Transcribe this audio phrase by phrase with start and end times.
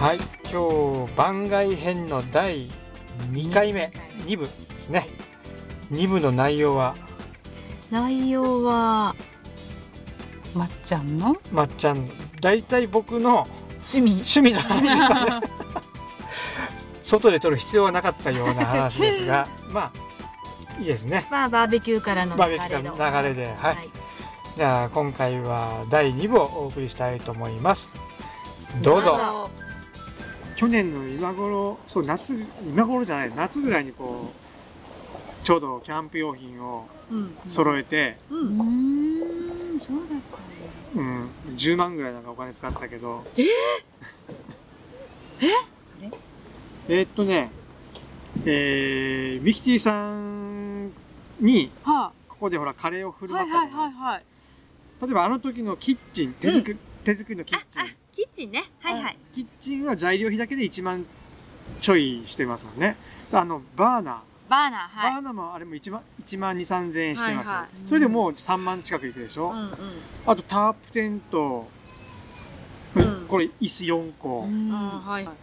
[0.00, 0.18] はい。
[0.52, 2.68] 今日番外編の第
[3.32, 3.90] 2回目。
[4.26, 5.08] 2部ですね。
[5.90, 6.94] 2部の内容は？
[7.90, 9.16] 内容は
[10.54, 11.36] まっちゃんの？
[11.50, 12.08] まっちゃん。
[12.40, 13.44] 大体僕の
[13.92, 14.12] 趣味。
[14.12, 15.46] 趣味の話でしたね。
[17.02, 19.48] 外で撮る必要はなかったような話ですが。
[19.68, 21.26] まあいいですね。
[21.28, 22.68] まあバーベキューからのバー流れの。
[22.68, 23.78] ベキューの流れではい、
[24.54, 27.90] じゃあ今回は第2部をお送りしたいと思います。
[28.80, 29.50] どうぞ
[30.58, 32.34] 去年の今頃そう夏
[32.66, 34.32] 今頃じゃない夏ぐらいにこ
[35.42, 37.36] うちょうどキャンプ用品をうん。
[37.46, 38.58] 揃えて、ううん。
[38.58, 40.18] ーんそうだっ
[40.94, 43.24] たうん、10万ぐらいなんかお金使ったけど。
[43.36, 43.44] え
[46.88, 47.02] え？
[47.02, 47.04] ー？
[47.04, 47.50] っとね
[48.44, 50.90] えー、ミキティさん
[51.40, 54.24] にはここでほらカレーを振いる舞はいったじゃないですか、はいはいはい
[55.00, 57.84] 例えばあの時のキッチン手作り、手作りのキッチン
[58.18, 58.64] キッチンね。
[58.80, 59.18] はいはい。
[59.32, 61.06] キッチンは材料費だけで1万
[61.80, 62.96] ちょいしてますもんね。
[63.30, 64.16] あのバーナー。
[64.50, 65.14] バーナーはい。
[65.14, 67.68] バーナーもあれも1万1万2、3千円してます、はいはい。
[67.84, 69.70] それでもう3万近くいくでしょ、うんうん。
[70.26, 71.68] あとタープテント、
[72.96, 73.26] うん。
[73.28, 74.68] これ椅子4個、うん。
[74.68, 75.34] はいはい。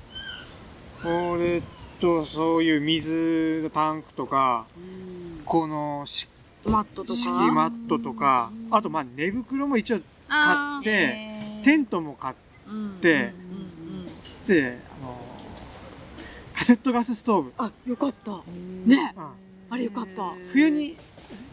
[1.01, 1.61] これ
[2.01, 4.65] とそういう水のタンクとか
[5.45, 6.27] このし
[6.65, 7.13] マットとか。
[7.13, 8.51] 敷マットとか。
[8.69, 12.37] あとまあ寝袋も一応あ買ってテントも買っー
[12.67, 13.23] うんでうんう
[14.03, 14.07] ん
[14.45, 15.17] てあの
[16.53, 18.31] カセットガスストーブ、あよかった。
[18.85, 19.13] ね。
[19.17, 19.23] うん。
[19.69, 20.31] あれよかった。
[20.53, 20.95] 冬に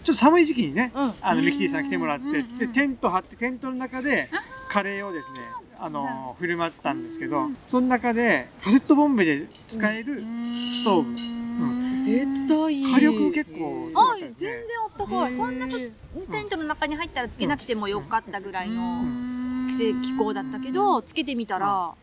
[0.05, 1.15] ちょっと寒い時期にねうん。
[1.21, 4.31] あのミキティさん来てもらって、うんうんうんでテント張ってテントの中で
[4.69, 5.41] カレーをですね
[5.79, 11.09] あの振る舞ったんですけど、その中でカセットボンベで使えるストーブ。
[11.09, 12.01] うん。
[12.01, 12.95] 絶対いい。
[12.95, 15.37] 火力結構すごかあ全然あったかい。
[15.37, 15.91] そんなそテ
[16.43, 19.03] ントの中に入ったらつけなくてもよかったぐらいの
[20.03, 21.95] 気候だったけどつけてみたら。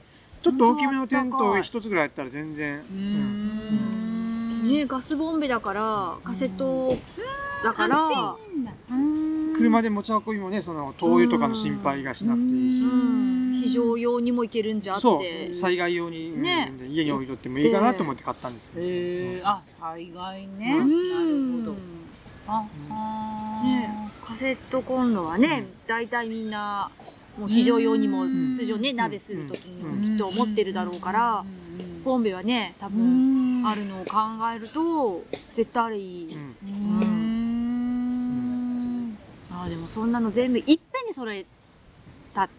[0.41, 4.67] ちょっと大きめのテント一つぐらいやったら全然、ううん。
[4.67, 6.97] んねガスボンベだからカセット
[7.63, 8.35] だから。
[9.55, 13.61] 車で持ち運びもねその灯油とかの心配がしなくていいし、うん。
[13.61, 15.19] 非常用にもいけるんじゃっそう。
[15.21, 16.71] て災害用に、うんね。
[16.87, 20.71] 家に置いとってもいいかなと思って買ったんですよ、へえあ災害ね。
[20.73, 21.75] うなるほど。
[22.47, 26.89] ああねカセットコンロはね大体みんな
[27.39, 28.51] もう非常用にもうん。
[28.53, 28.95] 通常ねうん。
[28.97, 32.03] 鍋する時にきっと思ってるだろうからうん。
[32.03, 33.67] ボンベはね多う分ん。
[33.67, 34.17] あるのを考
[34.55, 35.23] えると
[35.53, 36.29] 絶対あれいい。
[36.33, 36.55] うん。
[36.63, 36.65] う
[37.05, 39.17] ん。
[39.51, 40.77] あーでもそんなの全部いっぺん
[41.07, 41.45] に揃え
[42.33, 42.49] たっ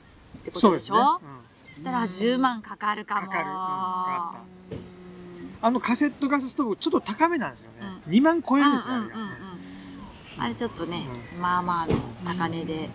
[0.44, 0.60] てことでしょ？
[0.60, 0.98] そうですね、
[1.78, 1.84] うん。
[1.84, 3.22] だから10万かかるかも。
[3.22, 3.48] かかる。
[3.50, 4.40] うんかか
[5.62, 10.42] あのカセットガスストーブちょっと高めなんですよね、2万超えるんですよ、あれがうんうんうんうん。
[10.42, 11.92] あれちょっとねうまあまあの
[12.24, 12.88] 高値で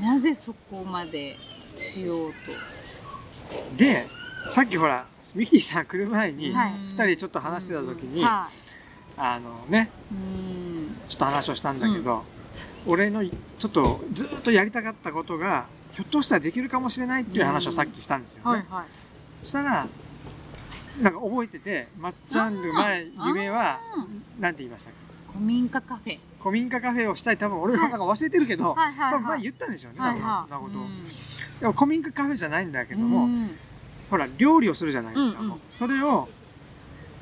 [0.00, 1.36] なぜそこまで
[1.76, 3.76] しようと？
[3.76, 4.06] で
[4.46, 6.72] さっきほらミキティさん来る前にはい。
[6.96, 8.48] 2人ちょっと話してた時に、は
[9.16, 10.96] あのねうん。
[11.08, 12.22] ちょっと話をしたんだけど、
[12.86, 18.86] 俺のちょっとずっとやりたかったことがひょっとしたらできるかもしれないっていう話をさっきしたんですよね、いはいはい。
[19.42, 19.86] そしたら
[21.00, 24.06] なんか覚えててまっちゃんの前夢はあ
[24.38, 25.03] なんて言いましたっけ？
[25.34, 26.18] 古民家カフェ。
[26.40, 27.36] 古民家カフェをしたい。
[27.36, 29.12] 多分俺もなんか忘れてるけど、はいはいはい。
[29.14, 30.20] 多分前言ったんですよね、はいはい。
[30.20, 30.82] 多分そんなことを
[31.60, 33.50] でも古民家カフェじゃないんだけども、うん。
[34.10, 35.60] ほら料理をするじゃないですか、うんうん。
[35.70, 36.28] それを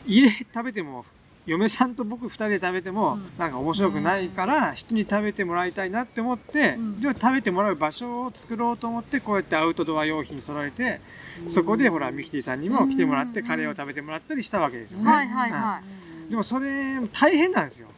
[0.07, 1.07] 家で食べても
[1.47, 3.31] 嫁さんと僕2人で食べても、うん。
[3.39, 7.01] なんか面白くないから人に食べてもらいたいなって思って、うん。
[7.01, 11.01] では食べてもらう場所を作ろうと思ってこうやってアウトドア用品揃えて、
[11.47, 16.07] そこでほらミキティさんにも来てもらってうんカレーを食べてもらったりしたわけですよね、はいはいはい。
[16.07, 17.89] うんでもそれ大変なんですよ。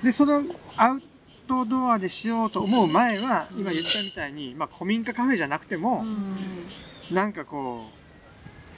[0.00, 0.44] でその
[0.76, 1.02] アウ
[1.48, 6.04] トドアでしようと思う前は今言ったみたいに、まあ、古民家カフェじゃなくても、
[7.10, 7.84] なんかこ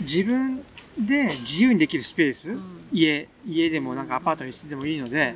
[0.01, 0.65] う自分
[0.99, 2.57] で自由にできるスペース、
[2.91, 5.35] 家家でもなんかアパートにしてでもいいので、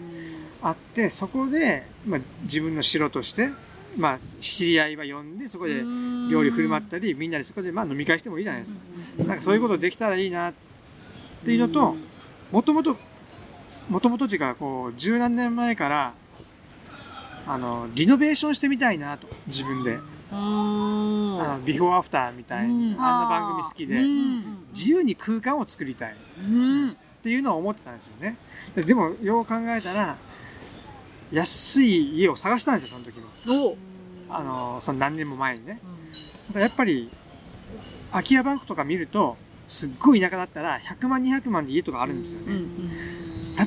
[0.62, 3.50] あってそこで、まあ、自分の城として、
[3.98, 5.82] まあ、知り合いは呼んでそこで
[6.30, 8.72] 料理振る舞ったりみんなでそこでまあ飲み会してもいいじゃないです
[9.18, 10.54] か、なんかそういうことできたらいいなっ
[11.44, 11.96] ていうのと
[12.52, 12.96] もともと
[13.88, 16.14] もともとというかこう十何年前から
[17.46, 19.98] あのリノベーションしてみたいなと自分で、
[20.30, 22.80] あのビフォーアフターみたいな、うん。
[23.00, 24.66] あんな番組好きで、うん。
[24.74, 26.16] 自由に空間を作りたい。
[26.38, 26.90] うん。
[26.90, 28.36] っていうのを思ってたんですよね。
[28.74, 30.16] ででもよう考えたら
[31.30, 33.28] 安い家を探したんですよその時も。
[33.70, 33.76] お。
[34.28, 35.80] あのその何年も前にね。
[36.54, 37.10] やっぱり
[38.10, 39.36] 空き家バンクとか見ると
[39.68, 42.46] すっごい田舎だったら100万200万で家とかあるんですよね、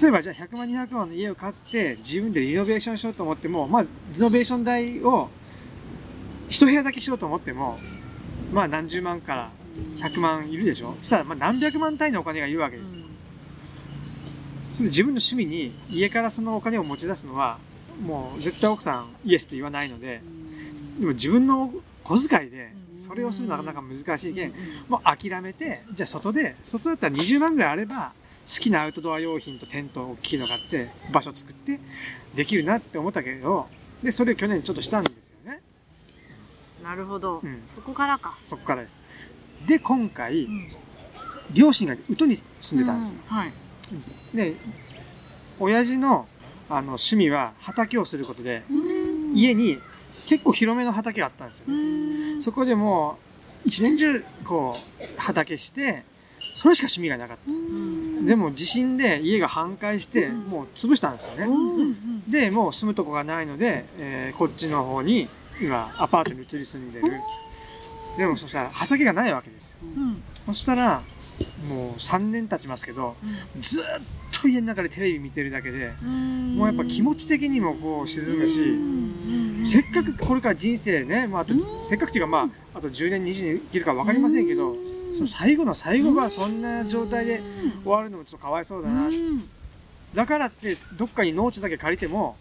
[0.02, 5.30] 例えばじゃあ100万200万の家を買って自分でリノベーションしようと思ってもまあリノベーション代を
[6.48, 7.78] 一部屋だけしようと思っても
[8.54, 9.52] まあ何十万から
[9.98, 10.96] 100万いるでしょ？
[11.00, 13.04] そしたらまあ何百万単位のお金がいるわけですよ。
[14.74, 17.60] それ自分の趣味に家からそのお金を持ち出すのは
[18.02, 20.22] もう絶対奥さんイエスって言わないので
[21.00, 21.74] でも自分の
[22.10, 24.54] 小遣いでそれをするのはなかなか難しいけん
[24.88, 28.14] もう諦めてじゃあ外で外だったら20万ぐらいあれば
[28.48, 31.80] 好きなアウトドア用品とテント大きいの買って場所作って
[32.34, 33.68] できるなって思ったけど
[34.02, 35.62] でそれを去年ちょっとしたんですよね、
[36.82, 38.98] なるほど、うん、そこからか、そこからです。
[39.68, 40.72] で今回うん。
[41.52, 43.52] 両親が宇都に住んでたんですよ、はい。
[44.34, 44.56] で
[45.60, 46.28] 親父の
[46.70, 48.64] あの趣味は畑をすることで
[49.34, 49.80] 家に
[50.30, 51.74] 結構広めの畑があったんですよ。
[51.74, 53.18] ね、そこでも
[53.66, 56.04] う一年中こう畑して
[56.40, 58.26] それしか趣味がなかった。
[58.28, 61.48] でも地震で家が半壊してもう潰したんですよね、
[62.28, 65.28] でもう住むとこがないので、えーこっちの方に
[65.60, 67.12] 今アパートに移り住んでる。
[68.16, 69.78] でもそしたら畑がないわけですよ。
[69.82, 70.24] うん。
[70.46, 71.02] そしたら
[71.68, 73.16] もう3年経ちますけど
[73.60, 73.84] ずっ
[74.42, 78.60] と家の中でテレビ見てるだけでもうやっぱ気持ち的にもこう沈むし
[79.66, 81.54] せっかくこれから人生ね、まあ、あと
[81.86, 84.76] せっかくっていうかまああと10年20年生きるか分かりませんけど
[85.14, 87.42] その最後の最後がそんな状態で
[87.84, 89.10] 終わるのもちょっとかわいそうだな。
[90.16, 92.36] だからってどっかに農地だけ借りても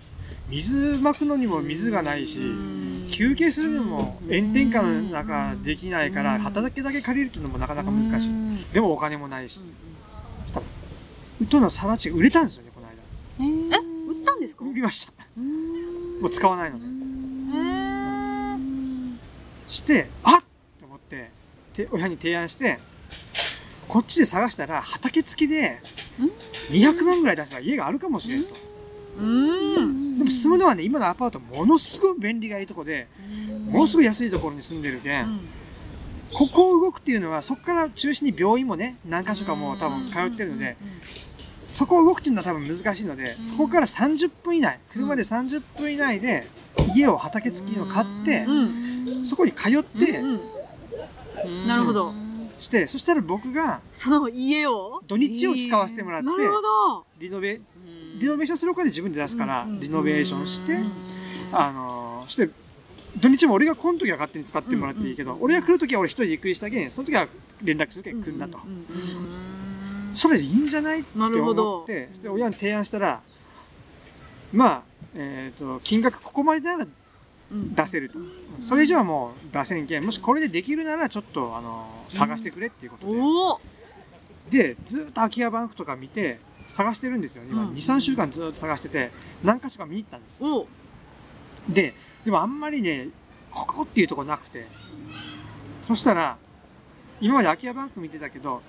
[0.48, 2.40] 水まくのにも水がないし
[3.10, 8.72] 休憩するのも炎天下の中できないから畑だけ借りるっていうのもなかなか難しい。
[8.72, 9.60] でもお金もないし。
[10.46, 10.66] そしたら
[11.40, 13.76] ウトのサラチが売れたんですよねこの間。
[13.76, 13.78] え
[14.08, 14.64] 売ったんですか？
[14.64, 15.12] 売りました。
[16.20, 16.84] もう使わないので。
[16.84, 16.97] へえ
[19.68, 20.42] してあっ！
[20.80, 21.30] と思って
[21.74, 22.78] て親に提案して
[23.86, 25.80] こっちで探したら畑付きで
[26.70, 28.48] 200万ぐらい出せば家があるかもしれんと。
[29.18, 30.18] うん。
[30.18, 33.08] でも住むのはね今のアパートものすごい便利がいいとこで
[33.70, 35.40] ものすごい安いところに住んでるけん、
[36.32, 40.76] ここを動くっていうのはそこから中心に病院もね何箇所かもう多分通ってるので
[41.72, 46.46] そこを動くっていうのは多分難しいのでそこから30分以内車で30分以内で
[46.94, 49.24] 家を畑付きの買ってうん。
[49.24, 50.22] そこに通って
[51.66, 52.12] なるほど。
[52.60, 55.00] してそしたら僕がその家を？
[55.06, 56.28] 土日を使わせてもらって
[57.20, 57.60] リノベ
[58.18, 59.80] リノベーションするお金自分で出すからうん。
[59.80, 60.78] リノベーションして
[61.52, 62.50] あのーして
[63.20, 67.26] 土日も俺が来ん時は勝手に使ってもらっていいけど俺が来る時は俺一人でゆっくりしたけんその時は
[67.62, 68.58] 連絡するけん来んなと。
[70.12, 71.00] それでいいんじゃない？
[71.00, 71.82] ってなるほ思ど。
[71.84, 73.22] ってで親に提案したら
[74.52, 74.82] まあ、
[75.14, 76.86] えー、と金額ここまでなら
[77.50, 78.18] 出せると。
[78.60, 80.04] それ以上はもう出せんけん。
[80.04, 83.60] もしこれでできるならちょっとあの探してくれっていうことで、おお
[84.50, 87.44] でずっと空き家バンクとか見て探してるんですよ。
[87.44, 87.70] 今うん。
[87.70, 89.10] 23週間ずっと探してて
[89.42, 90.66] 何か所か見に行ったんですお
[91.68, 91.94] で
[92.24, 93.08] でもあんまりね
[93.50, 94.66] ここっていうとこなくて。
[95.88, 96.36] そしたら
[97.18, 98.60] 今まで空き家バンク見てたけど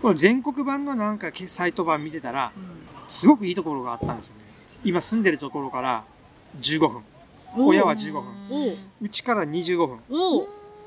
[0.00, 2.52] これ全国版のなんかけサイト版見てたら
[3.08, 4.45] すごくいいところがあったんですよね
[4.84, 6.04] 今住んでるところから
[6.60, 7.02] 15分。
[7.58, 8.22] 親は15分。
[8.50, 10.00] おうちから25分。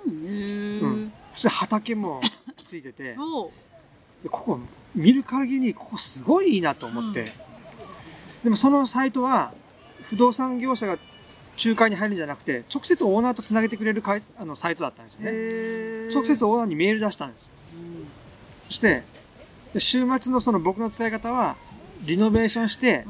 [0.05, 1.11] うん。
[1.33, 2.21] そして畑も
[2.63, 3.15] ついてて。
[3.17, 3.51] お
[4.23, 4.59] でここ
[4.95, 7.31] 見る限りここすごいいいなと思って、
[8.43, 9.53] でもそのサイトは
[10.03, 10.97] 不動産業者が
[11.63, 15.29] 仲介に入るんじゃなくて直接オーナーとつなげてくれるかいあのサイトだったんですよね。
[15.31, 17.49] へ直接オーナーにメール出したんです。
[18.67, 19.03] そして
[19.73, 21.55] で週末のその僕の使い方は
[22.01, 23.05] リノベーションして、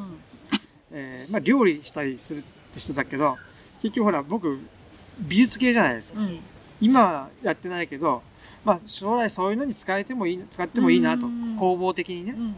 [0.92, 2.42] えーまあ、料理したりするっ
[2.74, 3.38] て人だけど
[3.82, 4.60] 結局ほら僕
[5.20, 6.20] 美術系じゃないですか。
[6.20, 6.40] うん。
[6.82, 8.22] 今はやってないけど、
[8.64, 11.28] まあ、将来そういうのに使えてもいい使ってもいいなと。
[11.28, 11.58] うん。
[11.60, 12.32] 工房的にね。
[12.32, 12.56] うんうん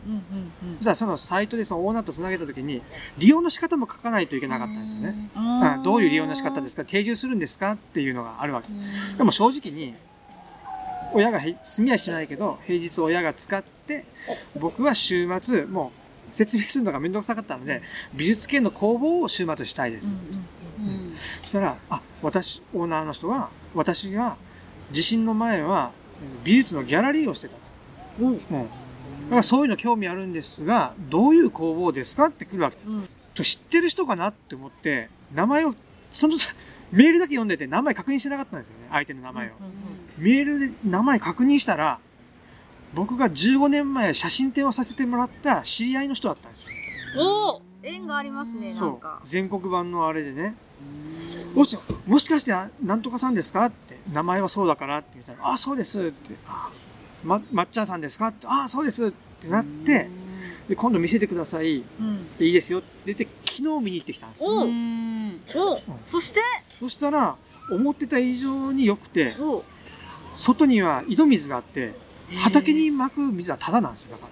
[0.78, 2.82] そしたらそのサイトでそのオーナーとつなげた時に
[3.18, 5.62] 利用の仕方も書かないといけなかったんですよね、うん。
[5.62, 6.86] うんどういう利用の仕方ですか？
[6.86, 7.72] 定住するんですか？
[7.72, 8.68] っていうのがあるわけ。
[9.18, 9.96] でも正直に
[11.14, 14.06] 親がへ住みはしないけど平日親が使って
[14.58, 16.01] 僕は週末もう
[16.32, 17.82] 説明するのが面倒くさかったので
[18.14, 20.16] 美術系の工房を週末したいです、
[21.42, 24.38] そしたらあ私オーナーの人は私が
[24.92, 26.02] 地震の前はえー
[26.44, 27.56] 美術のギャラリーをしてた。
[28.20, 33.10] うん、だからそういうの興味あるんですがどういう工房ですかって来るわけうん。
[33.34, 35.74] ちょ知ってる人かなって思って名前を
[36.12, 36.38] その
[36.92, 39.52] メールだけ読んでて名前確認してなかったんですよね相手の名前を、
[40.18, 42.00] メールで名前確認したら
[42.94, 46.68] 僕が15年前写真展をさせてもらった知り合いの人だったんですよ。
[47.18, 48.90] おお縁がありますねなそう。
[48.92, 49.20] んか。
[49.26, 50.56] 全国版のあれでね。
[51.54, 54.00] もしもしかしてあなんとかさんですかって。
[54.12, 56.70] 名前はそうだからって言ったら「あそうです」って「あ
[57.24, 60.10] ままっちゃんさんですか?」って「あそうです」ってなって
[60.68, 61.78] で今度見せてください。
[61.78, 62.38] うん。
[62.38, 64.50] でいいですよって言って昨日見に行ってきたんですよ。
[64.50, 66.42] おおそして？
[66.80, 67.36] そしたら
[67.72, 69.64] 思ってた以上に良くてお
[70.34, 71.94] 外には井戸水があって、
[72.38, 74.12] 畑に巻く水はタダなんですよ。
[74.12, 74.28] だか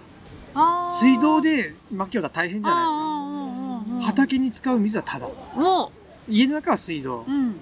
[0.55, 0.83] ら。
[0.83, 4.07] 水道で巻きようと大変じゃないですか。
[4.07, 5.27] 畑に使う水はタダ。
[5.27, 5.91] も
[6.27, 7.31] 家の中は水道う、。
[7.31, 7.35] うん。
[7.35, 7.53] うん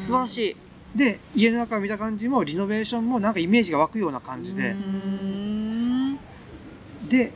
[0.00, 0.56] 素晴らしい。
[0.98, 6.18] で、家の中を見た感じも、リノベーションもなんかイメージが湧くような感じでう、ん。
[7.08, 7.32] で、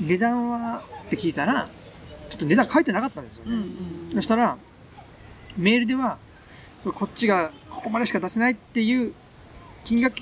[0.00, 1.68] 値段はって聞いたら、
[2.30, 3.56] ちょっと値段書いてなかったんですよね。
[3.56, 4.56] うんそしたら、
[5.56, 6.18] メールでは、
[6.82, 9.12] そうこっちがここまでしか出せないっていう
[9.84, 10.20] 金額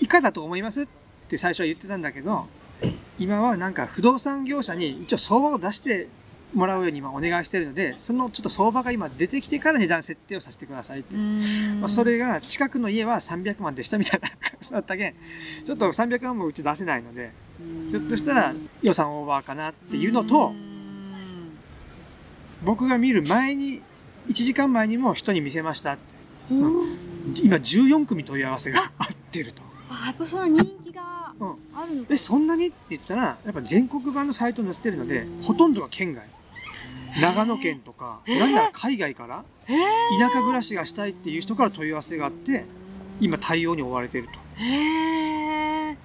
[0.00, 0.86] 以下だと思いますっ
[1.28, 2.46] て最初は言ってたんだけど、
[3.18, 6.08] 今はなんか不動産業者に一応相場を出して
[6.52, 11.14] もらうように今お願いしてるので、そのちょっと相場が今出てきてから値段設定をさせてくださいって。
[11.80, 15.14] まあ、それが近くの家は300万でしたみたいな感じだったけん、
[15.64, 17.32] ちょっと300万もうち出せないので、
[17.90, 20.52] ひょっとしたら予算オーバーかなっていうのと、
[22.64, 23.82] 僕が見る前に、
[24.28, 26.14] 1時間前にも人に見せましたって。
[27.42, 29.62] 今14組問い合わせがあってると。
[29.88, 32.08] あ、やっぱその人気がうんあるのか。
[32.10, 36.26] え、そんなにって言ったら、やっぱ全国版のサイトに載せてるので、ほとんどが県外。
[37.20, 39.78] 長野県とか、なんなら海外から、へ
[40.18, 42.64] 田舎暮らしがしたいっていう人から問い合わせがあって、
[43.20, 44.30] 今対応に追われてると。
[44.58, 44.62] え。
[44.64, 45.96] へえ。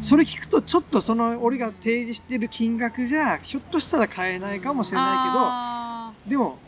[0.00, 6.58] それ聞くと、ちょっとその、俺が提示してる金額じゃ、ひょっとしたら買えないかもしれないけど、でも、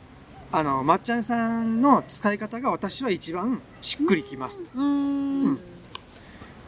[0.53, 4.61] あの、まっちゃんさんの使い方が私は一番しっくりきます。
[4.75, 5.43] うん。
[5.43, 5.55] うん。
[5.55, 5.59] ま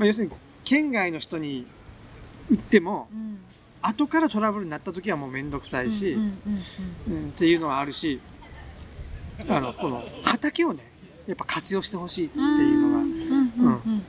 [0.01, 0.33] あ、要するに、
[0.65, 1.67] 県外の人に
[2.51, 3.39] 売っても、うん。
[3.81, 8.21] 後からトラブルになった時はもうめんどくさいし、っていうのはあるし、
[9.49, 10.83] あの、この畑をね、
[11.27, 13.07] やっぱ活用してほしいっていうのがうん。
[13.07, 13.67] うん。
[13.67, 14.03] うん。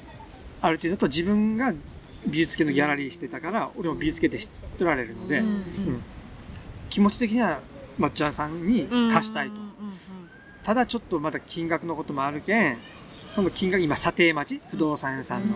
[0.62, 1.74] ある程度と自分が
[2.28, 5.48] 美術系のギャラリーしてたから、俺も美術系で知ってられるので、うん。
[5.48, 5.64] うん。
[6.90, 7.60] 気持ち的には
[8.00, 9.56] まっちゃんさんにうん貸したいと。
[10.64, 12.78] ただちょっとまだ金額のこともあるけん、
[13.28, 14.62] その金額、今、査定待ち？
[14.72, 15.56] 不動産屋さんの。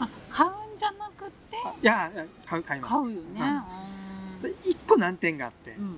[0.00, 1.56] あ買うんじゃなくて？
[1.64, 2.10] あいや、
[2.46, 2.90] 買う、買います。
[2.92, 3.62] 買うよね、
[4.40, 5.96] それ一個難点があってう、ん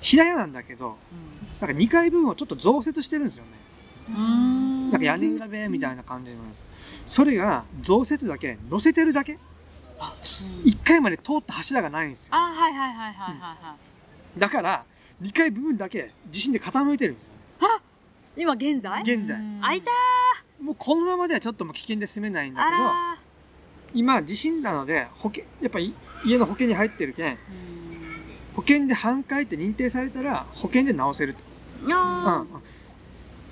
[0.00, 0.96] 平屋なんだけど、
[1.60, 3.50] なんか2階分をちょっと増設してるんですよね。
[4.10, 6.42] うんなんか屋根裏部屋みたいな感じのや
[7.04, 7.10] つ。
[7.10, 9.38] それが増設だけ、乗せてるだけ。
[10.64, 12.34] 1階まで通った柱がないんですよ。
[12.34, 13.76] あ、はいはいはいはいはいは
[14.36, 14.40] い。
[14.40, 14.84] だから、
[15.22, 17.32] 2階部分だけ地震で傾いてるんですよ。
[18.36, 19.02] 今現在？
[19.02, 19.36] 現在。
[19.60, 19.90] あいた
[20.62, 23.18] もうこのままではちょっともう危険で住めないんだあけど、ら
[23.94, 25.92] 今地震なので、保険、やっぱり
[26.24, 27.38] 家の保険に入ってるけん、
[28.54, 31.40] 保険で半壊って認定されたら保険で直せると。
[31.84, 31.88] ー。
[31.88, 32.04] いやうん。
[32.04, 32.60] ーだ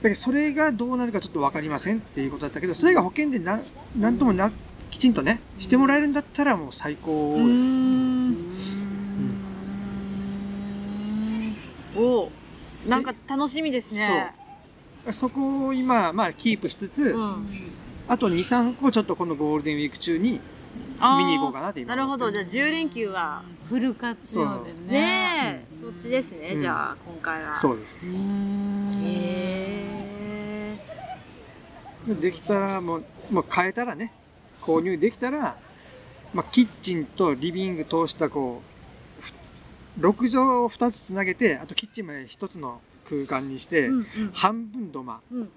[0.03, 3.61] けどそれがどうなるかちょっとわかりませんっていうことだったけど、それが保険でな、
[3.99, 4.53] なんともな、
[4.91, 7.65] きちんとね、してもらえるんだったらもう最高うです。
[7.65, 8.37] ーん
[11.97, 12.31] お
[12.87, 14.33] なんか楽しみですね。
[15.11, 17.47] そこを今、まあキープしつつ、うん。
[18.09, 20.41] あと2、3個ちょっとこのゴールデンウィーク中に
[21.01, 22.31] 見に行こうかなって今なるほど。
[22.31, 27.55] じゃあ10連休は、フル活用でねねえ、そっちですね、うんじゃあ今回は。
[27.55, 28.01] そうです。
[28.05, 29.87] うんへ
[32.21, 34.13] できたらもう、もう変えたらね、
[34.63, 35.57] 購入できたら、
[36.35, 38.63] まあ、キッチンとリビング通したこ
[39.21, 39.33] う、ふ
[40.01, 44.31] 6畳を2つつなげて、あとキッチンまで1つの空間にして、ーうん。
[44.33, 45.49] 半分土間、うん。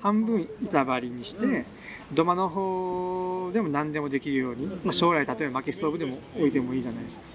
[0.00, 1.64] 半分板張りにして、うん。
[2.12, 7.26] 土間の方でも何でもできるように、まあ、将来例えば薪ストーブでも置いてもいいじゃないですか。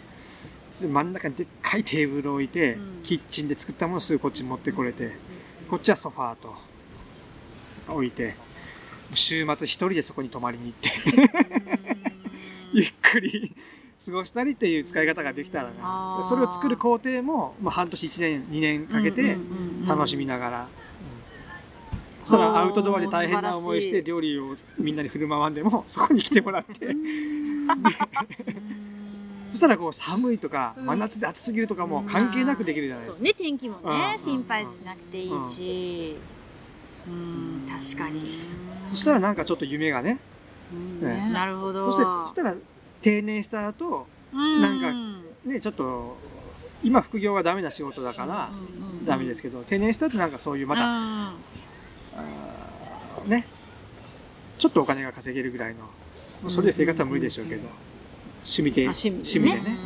[0.82, 3.02] で真ん中にでっかいテーブルを置いて、うん。
[3.04, 5.12] キッチンで作ったものをすぐこっちに持ってこれて、
[5.70, 6.56] こっちはソファーと
[7.88, 8.36] 置いて、
[9.14, 10.90] 週末一人でそこに泊まりに行って、
[12.74, 13.56] ゆっくり
[14.06, 16.18] 過ごしたりっていう使い方ができたらあー。
[16.20, 16.24] な。
[16.24, 19.38] それを作る工程も、まあ、半年1年、2年かけて
[19.88, 20.62] 楽しみながら。
[20.62, 20.68] うん
[22.30, 22.60] そしたら。
[22.60, 26.96] アウトドアで大変な思いして料理をみんなに振る舞わんでもそこに来てもらって。
[29.52, 30.86] そしたらこう寒いとかうん。
[30.86, 33.18] 真夏で暑すぎるとかも関係なくできるじゃないですか。
[33.18, 34.20] そうね、天気もね、うん。
[34.20, 36.18] 心配しなくていいし。
[37.08, 38.22] うん、確かに。
[38.92, 40.20] そしたらなんかちょっと夢がね。
[41.02, 41.30] ね。
[41.32, 41.92] なるほど。
[41.92, 42.56] そしてそしたら
[43.02, 44.92] 定年した後なんか
[45.46, 46.18] ねちょっと
[46.84, 48.50] 今副業はダメな仕事だから
[49.06, 51.32] ダメですけど定年した後なんかそういうまた
[53.28, 53.46] ね。
[54.58, 55.82] ちょっとお金が稼げるぐらいの
[56.42, 57.62] もうそれで生活は無理でしょうけど
[58.44, 59.40] 趣味であ趣味でね。
[59.40, 59.78] 趣味でね。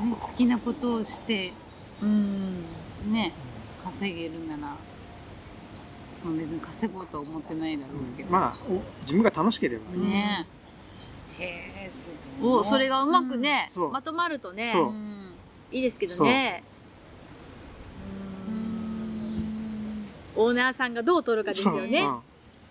[0.00, 0.10] うん。
[0.10, 1.52] ね好きなことをして
[2.02, 2.64] うん。
[3.12, 3.32] ね
[3.84, 4.76] 稼げるなら、
[6.24, 10.46] まあ、別に稼ごうとは思ってないだろうけど、まあお自分が楽しければね
[11.38, 11.44] へ
[11.86, 12.60] えすごい。
[12.60, 14.88] お、それがうまくねそう、まとまるとね、そう。
[14.88, 15.16] うん
[15.72, 16.62] いいですけどね。
[20.36, 22.08] オーナーさんがどう取るかですよね。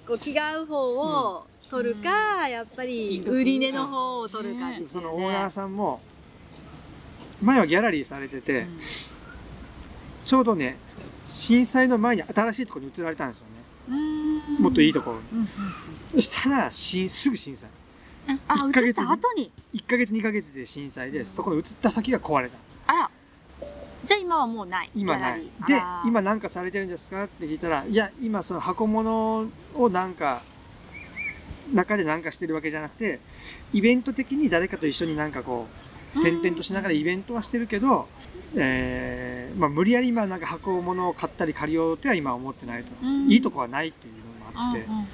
[0.07, 5.07] こう気が合う方を取るか、やっぱり売り値の方を取るかですよね。
[5.07, 5.99] そのオーナーさんも
[7.41, 8.65] 前はギャラリーされてて、
[10.23, 10.77] ちょうどね
[11.25, 13.55] 震災の前に新しいところに移られたんですよね。
[14.59, 15.47] もっといいところに、
[16.15, 17.69] そしたら震すぐ震災。
[18.47, 22.57] あ、1ヶ月移った後に？1ヶ月2ヶ月で震災でそこの移った先が壊れた。
[22.87, 23.11] あら。
[24.07, 24.91] じゃあ今はもうない。
[24.95, 25.41] 今ない。
[25.67, 27.25] で今何かされてるんですか？
[27.25, 30.41] って聞いたらいや今その箱物をなんか
[31.73, 33.19] 中で何かしてるわけじゃなくて
[33.73, 35.67] イベント的に誰かと一緒になんかこ
[36.15, 38.07] う転々としながらイベントはしてるけど、
[38.57, 43.31] えーまあ、無理やり今なんか箱物を買ったり借りようっては今は思ってないと、うん。
[43.31, 44.13] いいとこはないっていう
[44.53, 45.07] のもあって、うんうん。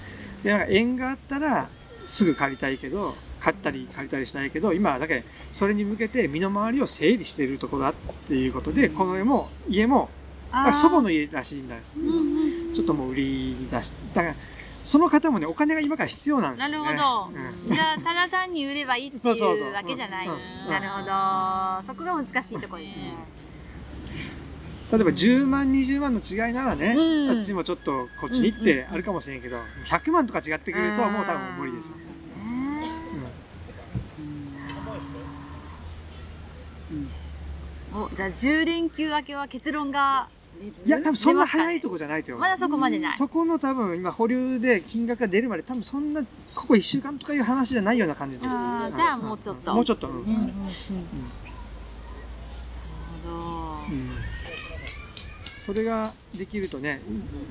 [0.44, 1.70] でなんか縁があったら
[2.06, 7.94] すぐ借りたいけど買ったり借りたりしたいけど今はだけそれに向けて身の回りを整理しているところだっ
[8.28, 10.10] ていうことでこの家も家も
[10.74, 12.74] 祖母の家らしいんですうんうん。
[12.74, 13.24] ちょっともう売り
[13.60, 14.36] に出しだから
[14.84, 17.30] その方もねお金が今から必要なんですね、るほど。
[17.68, 17.74] うん。
[17.74, 20.28] じゃあ、ただ単に売ればいいっていうわけじゃない。
[20.28, 20.34] うん。
[20.34, 20.70] うん。
[20.70, 21.88] なるほど。
[21.88, 23.14] そこが難しいところね。
[24.92, 27.38] 例えば10万20万の違いならね、うん。
[27.38, 31.94] あっちもちょっとこっちに行ってあるかもしれんけど、100万とか違ってくるともう多分無理でしょ、
[37.94, 40.28] お、じゃあ10連休明けは結論が、
[40.86, 42.42] いや多分そんな早いとこじゃないと思う。
[42.42, 43.14] まだそこまでない。
[43.14, 46.22] そこの多分今保留で金額が出るまで多分そんな
[46.54, 49.74] ここ1週間とかいう話じゃないような感じですあーじゃあもうちょっと。
[49.74, 50.14] もうちょっと、うん。
[50.14, 50.60] うんうんうんなる
[53.24, 53.36] ほど。
[53.90, 54.10] うん。
[55.44, 57.02] それができるとね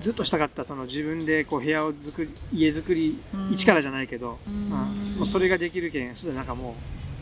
[0.00, 3.50] ずっとしたかったその自分でこう部屋を作り家作りうん。
[3.52, 4.69] 一からじゃないけど、うん。
[4.69, 6.75] まあもうそれができるけんそれでなんかもう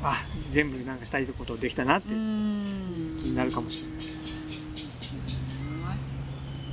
[0.03, 2.91] あ全部なんかしたいことできたなってうん。
[3.19, 4.01] 気になるかもしれない、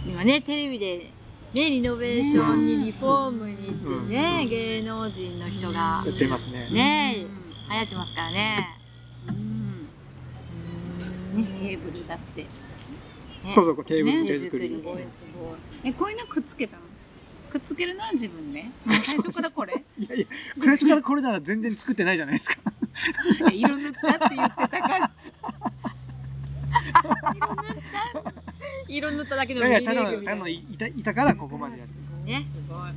[0.08, 1.12] 今ね、テレビで、
[1.54, 6.04] ね、リノベーションにリフォームにってね、芸能人の人が。
[6.06, 6.70] やってますね。
[6.70, 7.26] ね
[7.70, 8.68] 流行ってますからね。
[11.34, 12.44] ね、テーブルだって。
[12.44, 12.48] ね。
[13.50, 14.28] そうそうこうテーブルね。
[14.28, 15.56] 手作り、手作りすごいすご
[15.88, 15.89] い。
[15.89, 16.84] え、こういうのくっつけたの？
[17.52, 19.84] くっつけるのは自分で、もう最初からこれ？
[19.98, 20.26] いやいや
[20.60, 22.62] 最初からこれなら全然作ってないじゃないですか。
[23.54, 25.12] 色塗ったって言ってたから。
[27.34, 27.76] 色塗っ
[28.13, 28.14] た
[29.36, 31.91] だけのいやいやたリメイクみたいなだただのいたいたからここまでやる
[32.26, 32.45] ね。
[32.52, 32.91] すごい。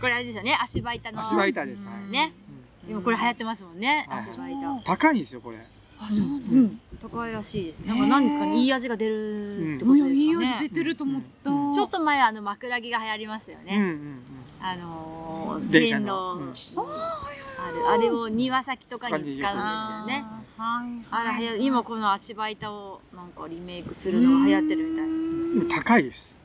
[0.00, 1.20] これあれですよね、足場板の。
[1.20, 2.34] 足場板です、はいね。
[2.36, 2.42] うん
[2.90, 4.82] 今これ流行ってますもんね、はい足場板。
[4.84, 5.58] 高いんですよこれ
[6.00, 6.80] あ、そうなううんん。
[7.00, 7.80] 高いらしいです。
[7.86, 10.44] なんか何ですかね、いい味が出るってこのいとですかね。
[10.44, 11.50] い味出てると思った。
[11.50, 13.76] うんちょっと前あの枕木が流行りましたよね。
[13.76, 14.22] うんうんうん
[14.60, 20.24] あのー、電車線の路、うんあるあれを庭先とかに使うんですよね。
[20.62, 21.04] あーはい。
[21.10, 25.68] あら、はや今この足場板をなんかリメイクするのが流行ってるみたい。
[25.68, 26.38] でも高いです。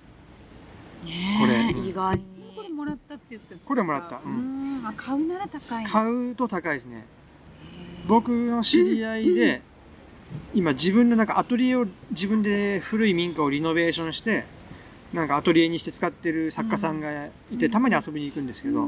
[1.06, 1.54] ねこれ。
[1.54, 2.24] え意外に。
[2.56, 3.62] これもらったって言ってた。
[3.64, 4.18] これもらった。
[4.18, 4.82] ううん。
[4.82, 4.88] ん。
[4.88, 5.86] あ、買うなら高い。
[5.86, 7.06] 買うと高いですね。
[8.08, 9.62] 僕の知り合いで
[10.54, 14.46] 今自分のなんかアトリエを自分で古い民家をリノベーションして
[15.14, 18.88] なんかアトリエにして使ってる作家さんがいてたまに遊びに行くんですけど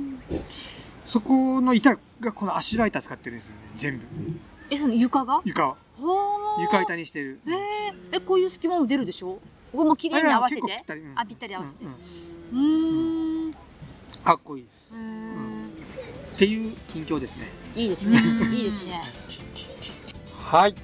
[1.05, 4.05] そこの板がこの足場板使ってるんですよね全部
[4.69, 5.41] え、その床が？
[5.45, 5.75] 床。
[6.61, 7.39] 床板にしてる。
[7.45, 9.39] えー、え、こういう隙間も出るでしょ？
[9.71, 10.61] ここも綺麗に合わせて？
[10.61, 11.13] あうん。
[11.15, 11.85] あ、ぴったり合わせて。
[11.85, 13.45] うんうん。
[13.45, 13.53] うーん。
[14.23, 14.93] かっこいいです。
[14.93, 14.99] うー。
[15.01, 15.65] ん。
[15.65, 15.67] っ
[16.37, 17.47] ていう近況ですね。
[17.75, 18.19] いいですね。
[18.51, 19.01] いいですね。
[20.45, 20.75] はい。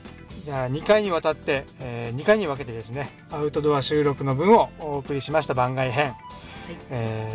[0.43, 6.13] じゃあ2回にわたって、え2回に分けてですね、アウトドア収録の分をお送りしました番外編。
[6.89, 7.29] え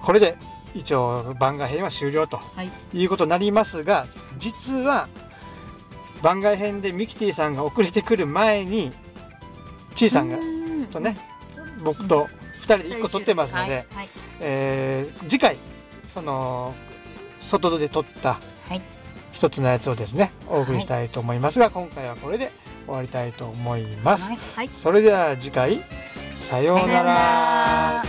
[0.00, 0.36] ーこれで
[0.74, 2.70] 一応番外編は終了とはい。
[2.92, 4.06] いうことになりますが、
[4.38, 5.08] 実は
[6.22, 8.90] 番外編でミキティさんが遅れてくる前に、
[9.94, 10.38] ちいさんが
[10.92, 11.16] とね、
[11.84, 12.26] 僕と
[12.62, 13.86] 2人で1個撮ってますので、はい。
[13.94, 14.08] はい
[14.40, 15.56] えー次回
[16.08, 16.74] その
[17.40, 18.80] 外で撮ったはい。
[19.32, 22.50] 一つのやつをですねお送りしたいと思いますが、今回はこれで
[22.86, 24.68] 終わりたいと思います、はいはい。
[24.68, 25.80] それでは次回
[26.32, 28.04] さようなら